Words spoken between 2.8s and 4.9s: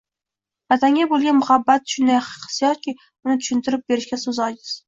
uni tushuntirib berishga so‘z ojiz